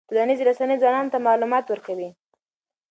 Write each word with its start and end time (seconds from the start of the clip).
ټولنیزې 0.09 0.43
رسنۍ 0.49 0.75
ځوانانو 0.81 1.11
ته 1.13 1.19
معلومات 1.27 1.65
ورکوي. 1.67 2.09